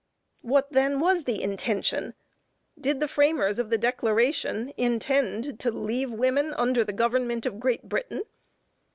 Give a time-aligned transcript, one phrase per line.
[0.41, 2.15] What then was the intention?
[2.79, 7.83] Did the framers of the Declaration intend to leave women under the government of Great
[7.87, 8.23] Britain?